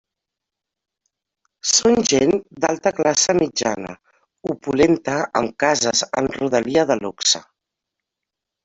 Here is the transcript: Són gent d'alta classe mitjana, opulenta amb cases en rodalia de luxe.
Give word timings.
Són 1.71 2.01
gent 2.13 2.33
d'alta 2.65 2.93
classe 3.01 3.37
mitjana, 3.41 3.95
opulenta 4.55 5.21
amb 5.43 5.55
cases 5.67 6.05
en 6.23 6.33
rodalia 6.41 6.89
de 6.95 7.01
luxe. 7.07 7.49